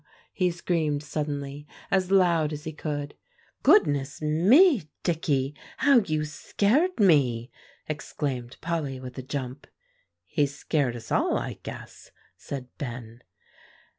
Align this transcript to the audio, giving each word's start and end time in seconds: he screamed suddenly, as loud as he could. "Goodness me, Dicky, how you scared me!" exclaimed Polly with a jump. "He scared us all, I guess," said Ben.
he 0.33 0.49
screamed 0.49 1.03
suddenly, 1.03 1.67
as 1.91 2.09
loud 2.09 2.51
as 2.51 2.63
he 2.63 2.73
could. 2.73 3.13
"Goodness 3.61 4.19
me, 4.19 4.89
Dicky, 5.03 5.53
how 5.77 5.99
you 5.99 6.25
scared 6.25 6.99
me!" 6.99 7.51
exclaimed 7.87 8.57
Polly 8.61 8.99
with 8.99 9.19
a 9.19 9.21
jump. 9.21 9.67
"He 10.25 10.47
scared 10.47 10.95
us 10.95 11.11
all, 11.11 11.37
I 11.37 11.59
guess," 11.61 12.09
said 12.35 12.67
Ben. 12.79 13.21